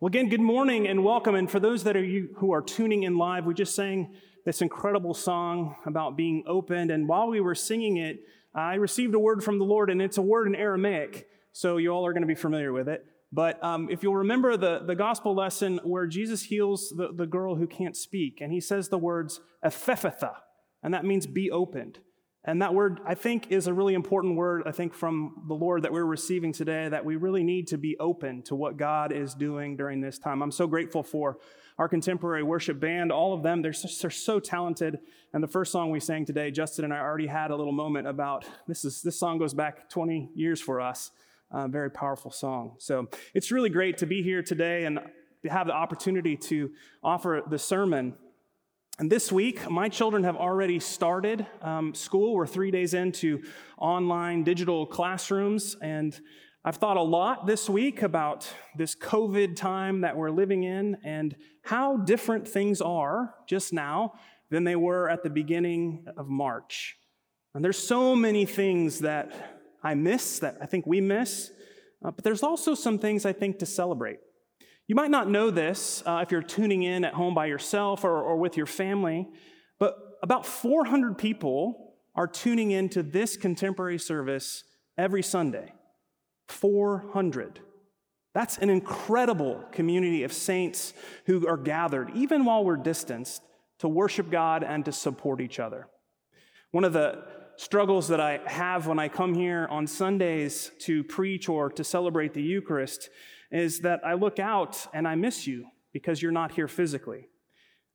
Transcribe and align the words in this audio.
Well, 0.00 0.08
again, 0.08 0.28
good 0.28 0.40
morning 0.40 0.88
and 0.88 1.04
welcome. 1.04 1.36
And 1.36 1.48
for 1.48 1.60
those 1.60 1.84
that 1.84 1.96
are 1.96 2.04
you 2.04 2.30
who 2.38 2.52
are 2.52 2.60
tuning 2.60 3.04
in 3.04 3.16
live, 3.16 3.46
we 3.46 3.54
just 3.54 3.76
sang 3.76 4.12
this 4.44 4.60
incredible 4.60 5.14
song 5.14 5.76
about 5.86 6.16
being 6.16 6.42
opened. 6.48 6.90
And 6.90 7.06
while 7.08 7.28
we 7.28 7.40
were 7.40 7.54
singing 7.54 7.98
it, 7.98 8.18
I 8.56 8.74
received 8.74 9.14
a 9.14 9.20
word 9.20 9.44
from 9.44 9.60
the 9.60 9.64
Lord, 9.64 9.90
and 9.90 10.02
it's 10.02 10.18
a 10.18 10.22
word 10.22 10.48
in 10.48 10.56
Aramaic. 10.56 11.28
So 11.52 11.76
you 11.76 11.90
all 11.90 12.04
are 12.04 12.12
going 12.12 12.24
to 12.24 12.28
be 12.28 12.34
familiar 12.34 12.72
with 12.72 12.88
it. 12.88 13.06
But 13.30 13.62
um, 13.62 13.88
if 13.88 14.02
you'll 14.02 14.16
remember 14.16 14.56
the, 14.56 14.80
the 14.84 14.96
gospel 14.96 15.32
lesson 15.32 15.78
where 15.84 16.08
Jesus 16.08 16.42
heals 16.42 16.92
the, 16.96 17.10
the 17.14 17.26
girl 17.26 17.54
who 17.54 17.68
can't 17.68 17.96
speak, 17.96 18.40
and 18.40 18.52
he 18.52 18.60
says 18.60 18.88
the 18.88 18.98
words 18.98 19.40
ephphatha, 19.64 20.34
and 20.82 20.92
that 20.92 21.04
means 21.04 21.24
be 21.28 21.52
opened. 21.52 22.00
And 22.46 22.60
that 22.60 22.74
word, 22.74 23.00
I 23.06 23.14
think, 23.14 23.50
is 23.50 23.66
a 23.66 23.72
really 23.72 23.94
important 23.94 24.36
word, 24.36 24.64
I 24.66 24.72
think, 24.72 24.92
from 24.92 25.44
the 25.48 25.54
Lord 25.54 25.82
that 25.82 25.92
we're 25.92 26.04
receiving 26.04 26.52
today, 26.52 26.88
that 26.88 27.04
we 27.04 27.16
really 27.16 27.42
need 27.42 27.68
to 27.68 27.78
be 27.78 27.96
open 27.98 28.42
to 28.42 28.54
what 28.54 28.76
God 28.76 29.12
is 29.12 29.34
doing 29.34 29.76
during 29.76 30.02
this 30.02 30.18
time. 30.18 30.42
I'm 30.42 30.50
so 30.50 30.66
grateful 30.66 31.02
for 31.02 31.38
our 31.78 31.88
contemporary 31.88 32.42
worship 32.42 32.78
band, 32.78 33.10
all 33.10 33.32
of 33.32 33.42
them. 33.42 33.62
They're 33.62 33.72
so, 33.72 33.88
they're 34.00 34.10
so 34.10 34.40
talented. 34.40 34.98
And 35.32 35.42
the 35.42 35.48
first 35.48 35.72
song 35.72 35.90
we 35.90 36.00
sang 36.00 36.26
today, 36.26 36.50
Justin 36.50 36.84
and 36.84 36.92
I 36.92 36.98
already 36.98 37.26
had 37.26 37.50
a 37.50 37.56
little 37.56 37.72
moment 37.72 38.06
about 38.06 38.44
this, 38.68 38.84
is, 38.84 39.00
this 39.00 39.18
song 39.18 39.38
goes 39.38 39.54
back 39.54 39.88
20 39.88 40.30
years 40.34 40.60
for 40.60 40.82
us. 40.82 41.12
Uh, 41.50 41.66
very 41.66 41.90
powerful 41.90 42.30
song. 42.30 42.74
So 42.78 43.08
it's 43.32 43.50
really 43.50 43.70
great 43.70 43.98
to 43.98 44.06
be 44.06 44.22
here 44.22 44.42
today 44.42 44.84
and 44.84 45.00
to 45.44 45.48
have 45.48 45.66
the 45.66 45.72
opportunity 45.72 46.36
to 46.36 46.70
offer 47.02 47.42
the 47.48 47.58
sermon 47.58 48.14
and 48.96 49.10
this 49.10 49.32
week, 49.32 49.68
my 49.68 49.88
children 49.88 50.22
have 50.22 50.36
already 50.36 50.78
started 50.78 51.44
um, 51.62 51.94
school. 51.94 52.34
We're 52.34 52.46
three 52.46 52.70
days 52.70 52.94
into 52.94 53.42
online 53.76 54.44
digital 54.44 54.86
classrooms. 54.86 55.76
And 55.82 56.18
I've 56.64 56.76
thought 56.76 56.96
a 56.96 57.02
lot 57.02 57.44
this 57.44 57.68
week 57.68 58.02
about 58.02 58.48
this 58.76 58.94
COVID 58.94 59.56
time 59.56 60.02
that 60.02 60.16
we're 60.16 60.30
living 60.30 60.62
in 60.62 60.98
and 61.02 61.34
how 61.62 61.96
different 61.96 62.46
things 62.46 62.80
are 62.80 63.34
just 63.48 63.72
now 63.72 64.12
than 64.50 64.62
they 64.62 64.76
were 64.76 65.10
at 65.10 65.24
the 65.24 65.30
beginning 65.30 66.04
of 66.16 66.28
March. 66.28 66.96
And 67.52 67.64
there's 67.64 67.78
so 67.78 68.14
many 68.14 68.46
things 68.46 69.00
that 69.00 69.58
I 69.82 69.94
miss, 69.94 70.38
that 70.38 70.58
I 70.62 70.66
think 70.66 70.86
we 70.86 71.00
miss, 71.00 71.50
uh, 72.04 72.12
but 72.12 72.22
there's 72.22 72.44
also 72.44 72.76
some 72.76 73.00
things 73.00 73.26
I 73.26 73.32
think 73.32 73.58
to 73.58 73.66
celebrate. 73.66 74.18
You 74.86 74.94
might 74.94 75.10
not 75.10 75.30
know 75.30 75.50
this 75.50 76.02
uh, 76.04 76.20
if 76.22 76.30
you're 76.30 76.42
tuning 76.42 76.82
in 76.82 77.04
at 77.04 77.14
home 77.14 77.34
by 77.34 77.46
yourself 77.46 78.04
or, 78.04 78.22
or 78.22 78.36
with 78.36 78.56
your 78.56 78.66
family, 78.66 79.26
but 79.78 79.96
about 80.22 80.44
400 80.44 81.16
people 81.16 81.94
are 82.14 82.26
tuning 82.26 82.70
in 82.70 82.88
to 82.90 83.02
this 83.02 83.36
contemporary 83.36 83.98
service 83.98 84.64
every 84.98 85.22
Sunday. 85.22 85.72
400. 86.48 87.60
That's 88.34 88.58
an 88.58 88.68
incredible 88.68 89.64
community 89.72 90.22
of 90.22 90.32
saints 90.32 90.92
who 91.26 91.46
are 91.48 91.56
gathered, 91.56 92.10
even 92.14 92.44
while 92.44 92.64
we're 92.64 92.76
distanced, 92.76 93.42
to 93.78 93.88
worship 93.88 94.30
God 94.30 94.62
and 94.62 94.84
to 94.84 94.92
support 94.92 95.40
each 95.40 95.58
other. 95.58 95.88
One 96.72 96.84
of 96.84 96.92
the 96.92 97.24
struggles 97.56 98.08
that 98.08 98.20
I 98.20 98.40
have 98.46 98.86
when 98.86 98.98
I 98.98 99.08
come 99.08 99.34
here 99.34 99.66
on 99.70 99.86
Sundays 99.86 100.72
to 100.80 101.04
preach 101.04 101.48
or 101.48 101.70
to 101.70 101.84
celebrate 101.84 102.34
the 102.34 102.42
Eucharist 102.42 103.08
is 103.54 103.80
that 103.80 104.00
I 104.04 104.14
look 104.14 104.40
out 104.40 104.84
and 104.92 105.06
I 105.06 105.14
miss 105.14 105.46
you 105.46 105.66
because 105.92 106.20
you're 106.20 106.32
not 106.32 106.50
here 106.50 106.66
physically. 106.66 107.28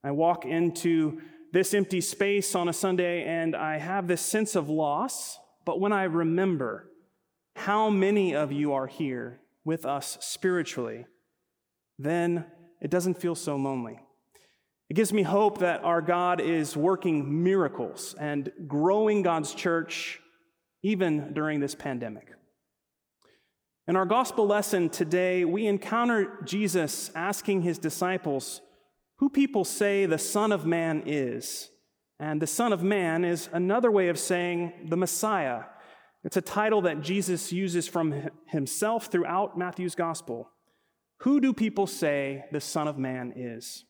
I 0.01 0.11
walk 0.11 0.45
into 0.45 1.19
this 1.51 1.73
empty 1.73 1.99
space 1.99 2.55
on 2.55 2.69
a 2.69 2.73
Sunday 2.73 3.25
and 3.25 3.53
I 3.57 3.77
have 3.77 4.07
this 4.07 4.21
sense 4.21 4.55
of 4.55 4.69
loss, 4.69 5.37
but 5.65 5.81
when 5.81 5.91
I 5.91 6.03
remember 6.03 6.89
how 7.57 7.89
many 7.89 8.33
of 8.33 8.53
you 8.53 8.71
are 8.71 8.87
here 8.87 9.41
with 9.65 9.85
us 9.85 10.17
spiritually, 10.21 11.05
then 11.97 12.45
it 12.81 12.89
doesn't 12.89 13.19
feel 13.19 13.35
so 13.35 13.57
lonely. 13.57 13.99
It 14.89 14.93
gives 14.93 15.11
me 15.11 15.23
hope 15.23 15.57
that 15.57 15.83
our 15.83 16.01
God 16.01 16.39
is 16.39 16.77
working 16.77 17.43
miracles 17.43 18.15
and 18.17 18.49
growing 18.65 19.23
God's 19.23 19.53
church 19.53 20.21
even 20.83 21.33
during 21.33 21.59
this 21.59 21.75
pandemic. 21.75 22.29
In 23.89 23.95
our 23.95 24.05
gospel 24.05 24.45
lesson 24.45 24.89
today, 24.89 25.43
we 25.45 25.65
encounter 25.65 26.37
Jesus 26.45 27.09
asking 27.15 27.63
his 27.63 27.79
disciples 27.79 28.61
who 29.17 29.31
people 29.31 29.65
say 29.65 30.05
the 30.05 30.19
Son 30.19 30.51
of 30.51 30.63
Man 30.63 31.01
is. 31.07 31.71
And 32.19 32.39
the 32.39 32.45
Son 32.45 32.71
of 32.71 32.83
Man 32.83 33.25
is 33.25 33.49
another 33.51 33.89
way 33.89 34.09
of 34.09 34.19
saying 34.19 34.73
the 34.89 34.95
Messiah. 34.95 35.63
It's 36.23 36.37
a 36.37 36.41
title 36.41 36.83
that 36.83 37.01
Jesus 37.01 37.51
uses 37.51 37.87
from 37.87 38.29
himself 38.45 39.07
throughout 39.07 39.57
Matthew's 39.57 39.95
gospel. 39.95 40.51
Who 41.21 41.41
do 41.41 41.51
people 41.51 41.87
say 41.87 42.45
the 42.51 42.61
Son 42.61 42.87
of 42.87 42.99
Man 42.99 43.33
is? 43.35 43.85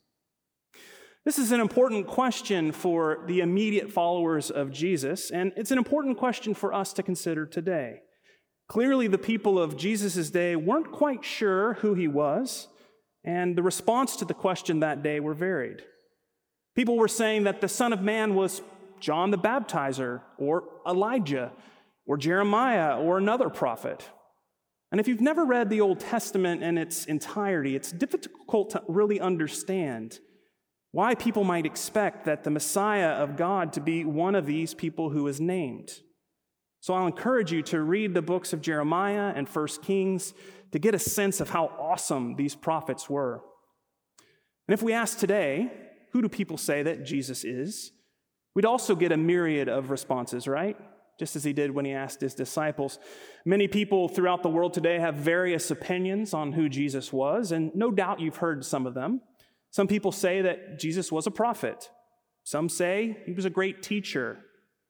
This 1.25 1.37
is 1.37 1.51
an 1.51 1.59
important 1.59 2.07
question 2.07 2.71
for 2.71 3.25
the 3.27 3.41
immediate 3.41 3.91
followers 3.91 4.49
of 4.49 4.71
Jesus, 4.71 5.29
and 5.29 5.51
it's 5.57 5.71
an 5.71 5.77
important 5.77 6.17
question 6.17 6.53
for 6.53 6.73
us 6.73 6.93
to 6.93 7.03
consider 7.03 7.45
today. 7.45 7.99
Clearly, 8.69 9.07
the 9.07 9.17
people 9.17 9.59
of 9.59 9.75
Jesus' 9.75 10.29
day 10.29 10.55
weren't 10.55 10.91
quite 10.91 11.25
sure 11.25 11.73
who 11.75 11.95
he 11.95 12.07
was, 12.07 12.67
and 13.23 13.55
the 13.55 13.63
response 13.63 14.15
to 14.17 14.25
the 14.25 14.33
question 14.33 14.79
that 14.79 15.01
day 15.01 15.19
were 15.19 15.33
varied. 15.33 15.83
People 16.75 16.95
were 16.95 17.07
saying 17.07 17.43
that 17.43 17.61
the 17.61 17.67
Son 17.67 17.91
of 17.91 18.03
Man 18.03 18.35
was 18.35 18.61
John 18.99 19.31
the 19.31 19.37
Baptizer, 19.39 20.21
or 20.37 20.65
Elijah, 20.87 21.51
or 22.05 22.15
Jeremiah, 22.15 22.97
or 22.97 23.17
another 23.17 23.49
prophet. 23.49 24.07
And 24.91 25.01
if 25.01 25.07
you've 25.07 25.19
never 25.19 25.45
read 25.45 25.69
the 25.69 25.81
Old 25.81 25.99
Testament 25.99 26.61
in 26.61 26.77
its 26.77 27.05
entirety, 27.05 27.75
it's 27.75 27.91
difficult 27.91 28.69
to 28.71 28.83
really 28.87 29.19
understand 29.19 30.19
why 30.91 31.15
people 31.15 31.43
might 31.43 31.65
expect 31.65 32.25
that 32.25 32.43
the 32.43 32.49
Messiah 32.51 33.09
of 33.09 33.35
God 33.35 33.73
to 33.73 33.81
be 33.81 34.05
one 34.05 34.35
of 34.35 34.45
these 34.45 34.73
people 34.73 35.09
who 35.09 35.27
is 35.27 35.41
named. 35.41 35.91
So 36.81 36.93
I'll 36.93 37.07
encourage 37.07 37.51
you 37.51 37.61
to 37.63 37.81
read 37.81 38.13
the 38.13 38.21
books 38.21 38.53
of 38.53 38.61
Jeremiah 38.61 39.33
and 39.35 39.47
First 39.47 39.81
Kings 39.81 40.33
to 40.71 40.79
get 40.79 40.95
a 40.95 40.99
sense 40.99 41.41
of 41.41 41.49
how 41.49 41.65
awesome 41.79 42.35
these 42.35 42.55
prophets 42.55 43.09
were. 43.09 43.41
And 44.67 44.73
if 44.73 44.83
we 44.83 44.93
ask 44.93 45.17
today, 45.17 45.71
who 46.11 46.21
do 46.21 46.29
people 46.29 46.57
say 46.57 46.83
that 46.83 47.05
Jesus 47.05 47.43
is? 47.43 47.91
We'd 48.55 48.65
also 48.65 48.95
get 48.95 49.11
a 49.11 49.17
myriad 49.17 49.67
of 49.67 49.89
responses, 49.89 50.47
right? 50.47 50.77
Just 51.19 51.35
as 51.35 51.43
he 51.43 51.53
did 51.53 51.71
when 51.71 51.85
he 51.85 51.91
asked 51.91 52.21
his 52.21 52.33
disciples. 52.33 52.97
Many 53.45 53.67
people 53.67 54.07
throughout 54.07 54.41
the 54.41 54.49
world 54.49 54.73
today 54.73 54.99
have 54.99 55.15
various 55.15 55.69
opinions 55.69 56.33
on 56.33 56.53
who 56.53 56.69
Jesus 56.69 57.11
was, 57.11 57.51
and 57.51 57.75
no 57.75 57.91
doubt 57.91 58.21
you've 58.21 58.37
heard 58.37 58.63
some 58.63 58.87
of 58.87 58.93
them. 58.93 59.21
Some 59.71 59.87
people 59.87 60.11
say 60.11 60.41
that 60.41 60.79
Jesus 60.79 61.11
was 61.11 61.27
a 61.27 61.31
prophet. 61.31 61.89
Some 62.43 62.69
say 62.69 63.17
he 63.25 63.33
was 63.33 63.45
a 63.45 63.49
great 63.49 63.83
teacher 63.83 64.39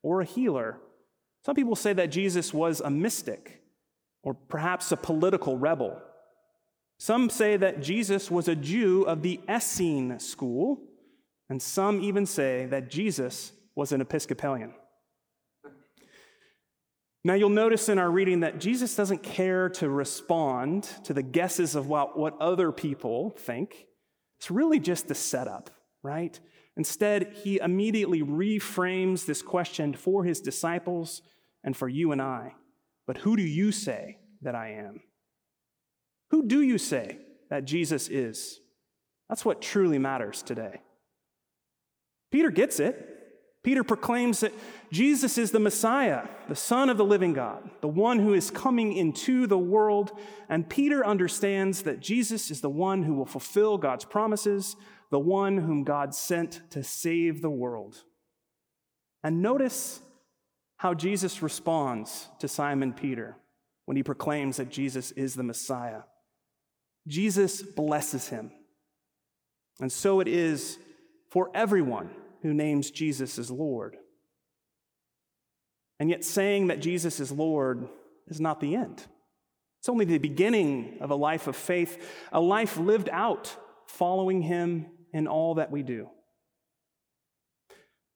or 0.04 0.22
a 0.22 0.26
healer. 0.26 0.78
Some 1.46 1.56
people 1.56 1.76
say 1.76 1.94
that 1.94 2.12
Jesus 2.12 2.54
was 2.54 2.82
a 2.82 2.90
mystic 2.90 3.62
or 4.24 4.34
perhaps 4.34 4.92
a 4.92 4.98
political 4.98 5.58
rebel. 5.58 6.02
Some 6.98 7.30
say 7.30 7.56
that 7.56 7.82
Jesus 7.82 8.30
was 8.30 8.48
a 8.48 8.56
Jew 8.56 9.04
of 9.04 9.22
the 9.22 9.40
Essene 9.48 10.20
school, 10.20 10.82
and 11.50 11.62
some 11.62 12.02
even 12.02 12.26
say 12.26 12.66
that 12.68 12.90
Jesus 12.90 13.54
was 13.74 13.94
an 13.94 14.02
Episcopalian. 14.02 14.74
Now, 17.24 17.34
you'll 17.34 17.50
notice 17.50 17.90
in 17.90 18.00
our 18.00 18.10
reading 18.10 18.42
that 18.42 18.60
Jesus 18.60 18.96
doesn't 18.96 19.24
care 19.24 19.70
to 19.70 19.90
respond 19.90 20.84
to 21.04 21.14
the 21.14 21.24
guesses 21.24 21.76
of 21.76 21.88
what, 21.88 22.18
what 22.18 22.40
other 22.40 22.72
people 22.72 23.32
think. 23.32 23.88
It's 24.40 24.50
really 24.50 24.80
just 24.80 25.12
a 25.12 25.16
setup, 25.16 25.70
right? 26.02 26.40
Instead, 26.80 27.34
he 27.44 27.60
immediately 27.60 28.22
reframes 28.22 29.26
this 29.26 29.42
question 29.42 29.94
for 29.94 30.24
his 30.24 30.40
disciples 30.40 31.22
and 31.62 31.76
for 31.76 31.90
you 31.90 32.14
and 32.14 32.22
I. 32.22 32.54
But 33.06 33.18
who 33.18 33.36
do 33.36 33.44
you 33.44 33.74
say 33.74 34.20
that 34.44 34.56
I 34.56 34.70
am? 34.70 35.02
Who 36.32 36.48
do 36.48 36.62
you 36.62 36.78
say 36.78 37.18
that 37.50 37.66
Jesus 37.66 38.08
is? 38.08 38.62
That's 39.28 39.44
what 39.44 39.62
truly 39.62 40.00
matters 40.00 40.42
today. 40.42 40.80
Peter 42.32 42.50
gets 42.50 42.80
it. 42.80 43.18
Peter 43.62 43.84
proclaims 43.84 44.40
that 44.40 44.54
Jesus 44.90 45.38
is 45.38 45.52
the 45.52 45.60
Messiah, 45.60 46.30
the 46.48 46.56
Son 46.56 46.90
of 46.90 46.96
the 46.96 47.04
living 47.04 47.34
God, 47.34 47.70
the 47.82 47.90
one 47.90 48.20
who 48.20 48.34
is 48.34 48.50
coming 48.50 48.94
into 48.94 49.48
the 49.48 49.58
world. 49.58 50.14
And 50.48 50.70
Peter 50.70 51.06
understands 51.06 51.82
that 51.82 52.00
Jesus 52.00 52.50
is 52.50 52.62
the 52.62 52.70
one 52.70 53.04
who 53.04 53.16
will 53.16 53.26
fulfill 53.26 53.78
God's 53.78 54.06
promises, 54.06 54.78
the 55.12 55.20
one 55.20 55.58
whom 55.58 55.84
God 55.84 56.14
sent 56.14 56.62
to 56.72 56.84
save 56.84 57.42
the 57.42 57.50
world. 57.50 58.04
And 59.24 59.42
notice 59.42 60.02
how 60.78 60.94
Jesus 60.94 61.42
responds 61.42 62.28
to 62.40 62.48
Simon 62.48 62.94
Peter 62.94 63.36
when 63.86 63.98
he 63.98 64.04
proclaims 64.04 64.58
that 64.58 64.70
Jesus 64.70 65.12
is 65.12 65.36
the 65.36 65.44
Messiah. 65.44 66.02
Jesus 67.08 67.62
blesses 67.62 68.30
him. 68.30 68.52
And 69.82 69.92
so 69.92 70.20
it 70.20 70.28
is 70.28 70.78
for 71.30 71.50
everyone 71.54 72.12
who 72.42 72.54
names 72.54 72.92
Jesus 72.92 73.40
as 73.40 73.50
Lord. 73.50 73.98
And 76.00 76.10
yet, 76.10 76.24
saying 76.24 76.68
that 76.68 76.80
Jesus 76.80 77.20
is 77.20 77.32
Lord 77.32 77.90
is 78.28 78.40
not 78.40 78.62
the 78.62 78.76
end. 78.76 79.06
It's 79.80 79.90
only 79.90 80.06
the 80.06 80.18
beginning 80.18 80.98
of 81.02 81.10
a 81.10 81.16
life 81.16 81.48
of 81.48 81.56
faith, 81.56 82.02
a 82.32 82.40
life 82.40 82.78
lived 82.78 83.10
out 83.12 83.56
following 83.88 84.42
Him 84.42 84.86
in 85.14 85.28
all 85.28 85.56
that 85.56 85.72
we 85.72 85.84
do. 85.84 86.10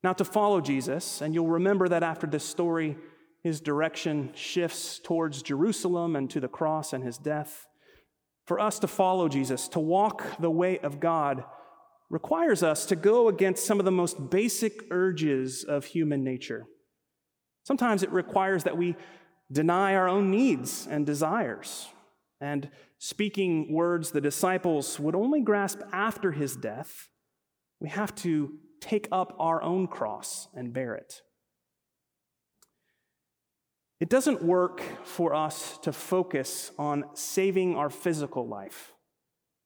Now, 0.03 0.13
to 0.13 0.25
follow 0.25 0.59
Jesus, 0.59 1.21
and 1.21 1.33
you'll 1.33 1.47
remember 1.47 1.87
that 1.87 2.03
after 2.03 2.27
this 2.27 2.43
story, 2.43 2.97
his 3.41 3.61
direction 3.61 4.31
shifts 4.35 4.99
towards 4.99 5.41
Jerusalem 5.41 6.15
and 6.15 6.29
to 6.29 6.39
the 6.39 6.47
cross 6.47 6.93
and 6.93 7.03
his 7.03 7.17
death. 7.17 7.67
For 8.45 8.59
us 8.59 8.79
to 8.79 8.87
follow 8.87 9.29
Jesus, 9.29 9.67
to 9.69 9.79
walk 9.79 10.25
the 10.39 10.51
way 10.51 10.79
of 10.79 10.99
God, 10.99 11.45
requires 12.09 12.63
us 12.63 12.85
to 12.87 12.95
go 12.95 13.29
against 13.29 13.65
some 13.65 13.79
of 13.79 13.85
the 13.85 13.91
most 13.91 14.29
basic 14.29 14.85
urges 14.91 15.63
of 15.63 15.85
human 15.85 16.23
nature. 16.23 16.65
Sometimes 17.63 18.03
it 18.03 18.11
requires 18.11 18.65
that 18.65 18.77
we 18.77 18.95
deny 19.51 19.95
our 19.95 20.09
own 20.09 20.29
needs 20.29 20.87
and 20.89 21.05
desires. 21.05 21.87
And 22.43 22.69
speaking 22.99 23.71
words 23.71 24.11
the 24.11 24.19
disciples 24.19 24.99
would 24.99 25.15
only 25.15 25.39
grasp 25.39 25.79
after 25.93 26.33
his 26.33 26.57
death, 26.57 27.07
we 27.79 27.87
have 27.87 28.13
to 28.15 28.59
take 28.81 29.07
up 29.13 29.33
our 29.39 29.63
own 29.63 29.87
cross 29.87 30.49
and 30.53 30.73
bear 30.73 30.93
it. 30.93 31.21
It 34.01 34.09
doesn't 34.09 34.43
work 34.43 34.81
for 35.05 35.33
us 35.33 35.77
to 35.83 35.93
focus 35.93 36.73
on 36.77 37.05
saving 37.13 37.77
our 37.77 37.89
physical 37.89 38.45
life. 38.45 38.91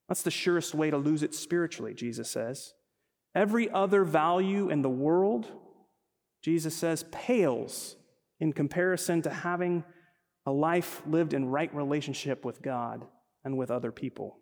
That's 0.08 0.22
the 0.22 0.30
surest 0.30 0.72
way 0.72 0.88
to 0.90 0.98
lose 0.98 1.24
it 1.24 1.34
spiritually, 1.34 1.94
Jesus 1.94 2.30
says. 2.30 2.74
Every 3.34 3.68
other 3.68 4.04
value 4.04 4.70
in 4.70 4.82
the 4.82 4.88
world, 4.88 5.50
Jesus 6.44 6.76
says, 6.76 7.04
pales 7.10 7.96
in 8.38 8.52
comparison 8.52 9.20
to 9.22 9.30
having 9.30 9.82
a 10.48 10.50
life 10.50 11.02
lived 11.06 11.34
in 11.34 11.50
right 11.50 11.72
relationship 11.74 12.42
with 12.42 12.62
God 12.62 13.04
and 13.44 13.58
with 13.58 13.70
other 13.70 13.92
people. 13.92 14.38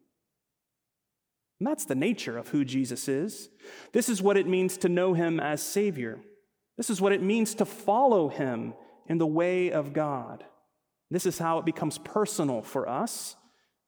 And 1.59 1.67
that's 1.67 1.85
the 1.85 1.97
nature 1.97 2.39
of 2.39 2.49
who 2.49 2.65
Jesus 2.65 3.09
is. 3.09 3.49
This 3.93 4.09
is 4.09 4.23
what 4.23 4.37
it 4.37 4.47
means 4.47 4.77
to 4.79 4.89
know 4.89 5.15
him 5.15 5.41
as 5.41 5.61
Savior. 5.61 6.21
This 6.77 6.91
is 6.91 7.01
what 7.01 7.13
it 7.13 7.23
means 7.23 7.55
to 7.57 7.65
follow 7.65 8.29
him 8.29 8.75
in 9.09 9.19
the 9.19 9.27
way 9.27 9.73
of 9.73 9.93
God. 9.93 10.45
This 11.11 11.27
is 11.27 11.39
how 11.39 11.59
it 11.59 11.65
becomes 11.65 11.99
personal 11.99 12.63
for 12.63 12.89
us. 12.89 13.35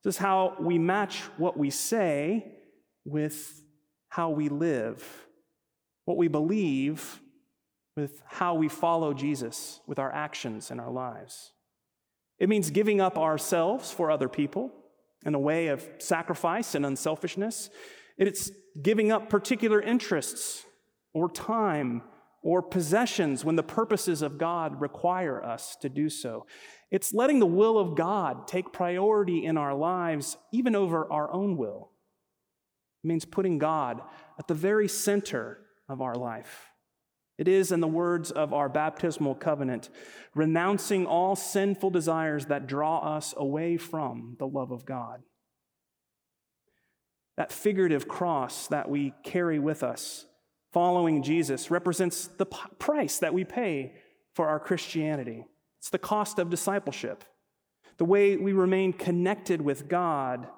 This 0.02 0.16
is 0.16 0.18
how 0.18 0.56
we 0.58 0.76
match 0.76 1.20
what 1.36 1.56
we 1.56 1.70
say 1.70 2.52
with 3.04 3.62
how 4.08 4.30
we 4.30 4.48
live, 4.48 5.04
what 6.04 6.16
we 6.16 6.26
believe 6.26 7.20
with 7.96 8.22
how 8.26 8.54
we 8.54 8.68
follow 8.68 9.14
Jesus 9.14 9.80
with 9.86 10.00
our 10.00 10.12
actions 10.12 10.72
and 10.72 10.80
our 10.80 10.90
lives. 10.90 11.52
It 12.38 12.48
means 12.48 12.70
giving 12.70 13.00
up 13.00 13.18
ourselves 13.18 13.90
for 13.90 14.10
other 14.10 14.28
people 14.28 14.72
in 15.26 15.34
a 15.34 15.38
way 15.38 15.68
of 15.68 15.88
sacrifice 15.98 16.74
and 16.74 16.86
unselfishness. 16.86 17.70
It's 18.16 18.50
giving 18.80 19.10
up 19.10 19.28
particular 19.28 19.80
interests 19.80 20.64
or 21.12 21.28
time 21.28 22.02
or 22.42 22.62
possessions 22.62 23.44
when 23.44 23.56
the 23.56 23.62
purposes 23.62 24.22
of 24.22 24.38
God 24.38 24.80
require 24.80 25.42
us 25.42 25.76
to 25.80 25.88
do 25.88 26.08
so. 26.08 26.46
It's 26.90 27.12
letting 27.12 27.40
the 27.40 27.46
will 27.46 27.78
of 27.78 27.96
God 27.96 28.46
take 28.46 28.72
priority 28.72 29.44
in 29.44 29.58
our 29.58 29.74
lives, 29.74 30.36
even 30.52 30.74
over 30.74 31.10
our 31.12 31.32
own 31.32 31.56
will. 31.56 31.90
It 33.02 33.08
means 33.08 33.24
putting 33.24 33.58
God 33.58 34.00
at 34.38 34.48
the 34.48 34.54
very 34.54 34.88
center 34.88 35.58
of 35.88 36.00
our 36.00 36.14
life. 36.14 36.68
It 37.38 37.46
is, 37.46 37.70
in 37.70 37.80
the 37.80 37.86
words 37.86 38.32
of 38.32 38.52
our 38.52 38.68
baptismal 38.68 39.36
covenant, 39.36 39.88
renouncing 40.34 41.06
all 41.06 41.36
sinful 41.36 41.90
desires 41.90 42.46
that 42.46 42.66
draw 42.66 42.98
us 43.16 43.32
away 43.36 43.76
from 43.76 44.34
the 44.40 44.46
love 44.46 44.72
of 44.72 44.84
God. 44.84 45.22
That 47.36 47.52
figurative 47.52 48.08
cross 48.08 48.66
that 48.66 48.90
we 48.90 49.14
carry 49.22 49.60
with 49.60 49.84
us, 49.84 50.26
following 50.72 51.22
Jesus, 51.22 51.70
represents 51.70 52.26
the 52.26 52.46
price 52.46 53.18
that 53.20 53.32
we 53.32 53.44
pay 53.44 53.94
for 54.34 54.48
our 54.48 54.58
Christianity. 54.58 55.46
It's 55.78 55.90
the 55.90 55.98
cost 55.98 56.40
of 56.40 56.50
discipleship, 56.50 57.22
the 57.98 58.04
way 58.04 58.36
we 58.36 58.52
remain 58.52 58.92
connected 58.92 59.62
with 59.62 59.88
God, 59.88 60.48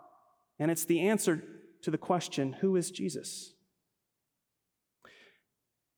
and 0.59 0.71
it's 0.71 0.87
the 0.87 1.01
answer 1.01 1.45
to 1.83 1.91
the 1.91 1.99
question 1.99 2.55
who 2.55 2.77
is 2.77 2.91
Jesus? 2.91 3.55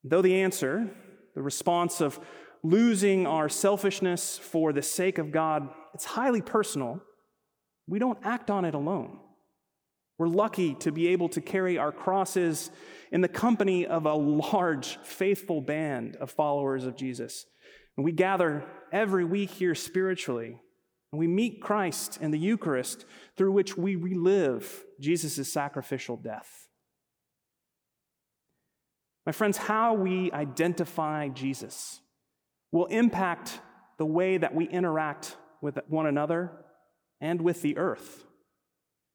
Though 0.03 0.21
the 0.21 0.41
answer, 0.41 0.89
the 1.35 1.41
response 1.41 2.01
of 2.01 2.19
losing 2.63 3.27
our 3.27 3.49
selfishness 3.49 4.37
for 4.37 4.73
the 4.73 4.81
sake 4.81 5.17
of 5.17 5.31
God, 5.31 5.69
it's 5.93 6.05
highly 6.05 6.41
personal, 6.41 7.01
we 7.87 7.99
don't 7.99 8.19
act 8.23 8.49
on 8.49 8.65
it 8.65 8.75
alone. 8.75 9.19
We're 10.17 10.27
lucky 10.27 10.75
to 10.75 10.91
be 10.91 11.07
able 11.09 11.29
to 11.29 11.41
carry 11.41 11.77
our 11.77 11.91
crosses 11.91 12.71
in 13.11 13.21
the 13.21 13.27
company 13.27 13.85
of 13.85 14.05
a 14.05 14.13
large, 14.13 14.97
faithful 15.03 15.61
band 15.61 16.15
of 16.17 16.31
followers 16.31 16.85
of 16.85 16.95
Jesus. 16.95 17.45
And 17.97 18.05
we 18.05 18.11
gather 18.11 18.63
every 18.91 19.25
week 19.25 19.49
here 19.49 19.75
spiritually, 19.75 20.59
and 21.11 21.19
we 21.19 21.27
meet 21.27 21.61
Christ 21.61 22.19
in 22.21 22.31
the 22.31 22.39
Eucharist 22.39 23.05
through 23.37 23.51
which 23.51 23.77
we 23.77 23.95
relive 23.95 24.83
Jesus' 24.99 25.51
sacrificial 25.51 26.17
death. 26.17 26.67
My 29.25 29.31
friends, 29.31 29.57
how 29.57 29.93
we 29.93 30.31
identify 30.31 31.29
Jesus 31.29 32.01
will 32.71 32.87
impact 32.87 33.59
the 33.97 34.05
way 34.05 34.37
that 34.37 34.53
we 34.53 34.65
interact 34.65 35.37
with 35.61 35.77
one 35.87 36.07
another 36.07 36.51
and 37.21 37.41
with 37.41 37.61
the 37.61 37.77
earth. 37.77 38.25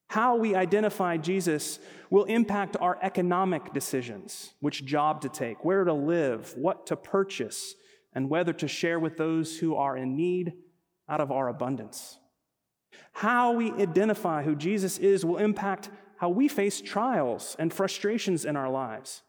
How 0.08 0.36
we 0.36 0.54
identify 0.54 1.18
Jesus 1.18 1.78
will 2.08 2.24
impact 2.24 2.76
our 2.80 2.98
economic 3.02 3.74
decisions 3.74 4.54
which 4.60 4.86
job 4.86 5.20
to 5.20 5.28
take, 5.28 5.64
where 5.64 5.84
to 5.84 5.92
live, 5.92 6.54
what 6.56 6.86
to 6.86 6.96
purchase, 6.96 7.74
and 8.14 8.30
whether 8.30 8.54
to 8.54 8.66
share 8.66 8.98
with 8.98 9.18
those 9.18 9.58
who 9.58 9.76
are 9.76 9.96
in 9.96 10.16
need 10.16 10.54
out 11.08 11.20
of 11.20 11.30
our 11.30 11.48
abundance. 11.48 12.18
How 13.12 13.52
we 13.52 13.70
identify 13.72 14.42
who 14.42 14.54
Jesus 14.54 14.96
is 14.96 15.26
will 15.26 15.36
impact 15.36 15.90
how 16.16 16.30
we 16.30 16.48
face 16.48 16.80
trials 16.80 17.54
and 17.58 17.72
frustrations 17.72 18.46
in 18.46 18.56
our 18.56 18.70
lives 18.70 19.22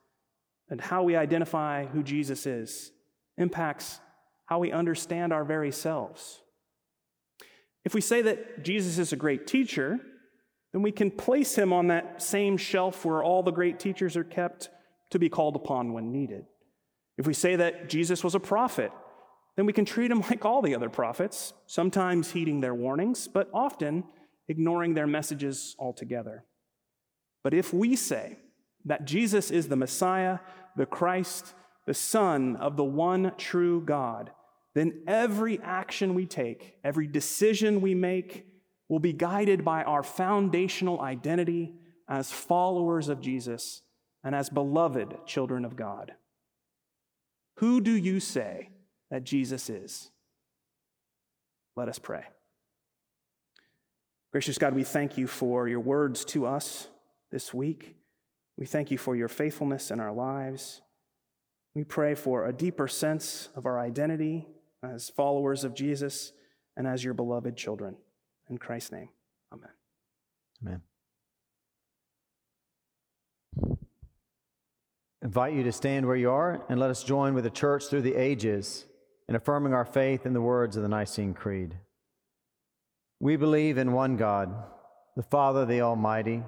and 0.70 0.80
how 0.80 1.04
we 1.04 1.16
identify 1.16 1.86
who 1.86 2.04
Jesus 2.04 2.46
is 2.46 2.92
impacts 3.38 4.00
how 4.46 4.60
we 4.60 4.72
understand 4.72 5.32
our 5.32 5.44
very 5.44 5.72
selves. 5.72 6.42
If 7.86 7.94
we 7.94 8.02
say 8.02 8.22
that 8.24 8.64
Jesus 8.64 8.98
is 8.98 9.14
a 9.14 9.16
great 9.16 9.48
teacher, 9.48 10.00
then 10.74 10.82
we 10.82 10.92
can 10.92 11.12
place 11.12 11.56
him 11.56 11.72
on 11.72 11.88
that 11.88 12.22
same 12.22 12.58
shelf 12.58 13.06
where 13.06 13.24
all 13.24 13.44
the 13.44 13.52
great 13.52 13.80
teachers 13.80 14.18
are 14.18 14.24
kept 14.24 14.70
to 15.12 15.20
be 15.20 15.30
called 15.30 15.56
upon 15.56 15.94
when 15.94 16.12
needed. 16.12 16.46
If 17.18 17.28
we 17.28 17.34
say 17.34 17.56
that 17.58 17.90
Jesus 17.90 18.24
was 18.24 18.36
a 18.36 18.40
prophet, 18.40 18.92
then 19.56 19.66
we 19.66 19.74
can 19.74 19.86
treat 19.86 20.12
him 20.12 20.22
like 20.30 20.46
all 20.46 20.62
the 20.62 20.76
other 20.76 20.90
prophets, 20.90 21.54
sometimes 21.68 22.32
heeding 22.32 22.62
their 22.62 22.76
warnings, 22.76 23.28
but 23.28 23.50
often 23.54 24.04
ignoring 24.48 24.94
their 24.94 25.08
messages 25.08 25.76
altogether. 25.78 26.44
But 27.44 27.54
if 27.54 27.74
we 27.74 27.96
say 27.96 28.38
that 28.86 29.06
Jesus 29.06 29.52
is 29.52 29.68
the 29.68 29.76
Messiah, 29.76 30.40
the 30.80 30.86
Christ, 30.86 31.54
the 31.86 31.94
Son 31.94 32.56
of 32.56 32.78
the 32.78 32.86
one 32.86 33.34
true 33.38 33.82
God, 33.82 34.32
then 34.76 35.04
every 35.06 35.60
action 35.60 36.14
we 36.16 36.26
take, 36.26 36.76
every 36.86 37.06
decision 37.06 37.82
we 37.82 37.94
make, 37.94 38.46
will 38.88 39.00
be 39.00 39.12
guided 39.12 39.66
by 39.66 39.84
our 39.84 40.04
foundational 40.04 41.02
identity 41.02 41.74
as 42.08 42.32
followers 42.32 43.10
of 43.10 43.20
Jesus 43.20 43.82
and 44.24 44.34
as 44.34 44.50
beloved 44.50 45.18
children 45.26 45.66
of 45.66 45.76
God. 45.76 46.14
Who 47.58 47.82
do 47.82 47.92
you 47.92 48.22
say 48.22 48.70
that 49.12 49.26
Jesus 49.26 49.70
is? 49.70 50.10
Let 51.76 51.90
us 51.90 52.00
pray. 52.00 52.24
Gracious 54.32 54.58
God, 54.58 54.74
we 54.74 54.86
thank 54.86 55.18
you 55.18 55.28
for 55.28 55.68
your 55.68 55.82
words 55.82 56.24
to 56.26 56.46
us 56.46 56.88
this 57.32 57.54
week. 57.54 57.99
We 58.60 58.66
thank 58.66 58.92
you 58.92 58.98
for 58.98 59.16
your 59.16 59.30
faithfulness 59.30 59.90
in 59.90 60.02
our 60.02 60.12
lives. 60.12 60.82
We 61.74 61.86
pray 61.86 62.14
for 62.14 62.46
a 62.46 62.52
deeper 62.52 62.90
sense 62.90 63.48
of 63.56 63.66
our 63.66 63.80
identity 63.80 64.48
as 64.84 65.10
followers 65.10 65.64
of 65.64 65.74
Jesus 65.74 66.34
and 66.76 66.86
as 66.86 67.02
your 67.02 67.14
beloved 67.14 67.56
children. 67.56 67.96
In 68.50 68.58
Christ's 68.58 68.92
name, 68.92 69.10
amen. 69.54 69.70
Amen. 70.62 70.82
invite 75.22 75.54
you 75.54 75.64
to 75.64 75.72
stand 75.72 76.06
where 76.06 76.16
you 76.16 76.32
are 76.32 76.66
and 76.70 76.80
let 76.80 76.90
us 76.90 77.04
join 77.04 77.34
with 77.34 77.44
the 77.44 77.50
church 77.50 77.86
through 77.86 78.02
the 78.02 78.16
ages 78.16 78.86
in 79.28 79.36
affirming 79.36 79.74
our 79.74 79.86
faith 79.86 80.26
in 80.26 80.34
the 80.34 80.42
words 80.42 80.76
of 80.76 80.82
the 80.82 80.90
Nicene 80.90 81.34
Creed. 81.34 81.78
We 83.20 83.36
believe 83.36 83.78
in 83.78 83.92
one 83.92 84.16
God, 84.16 84.52
the 85.16 85.24
Father, 85.24 85.66
the 85.66 85.82
Almighty 85.82 86.42